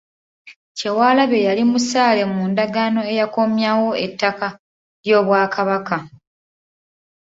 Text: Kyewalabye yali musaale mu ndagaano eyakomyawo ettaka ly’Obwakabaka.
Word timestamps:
Kyewalabye 0.77 1.39
yali 1.47 1.63
musaale 1.71 2.23
mu 2.33 2.41
ndagaano 2.51 3.01
eyakomyawo 3.13 3.89
ettaka 4.05 4.47
ly’Obwakabaka. 5.03 5.97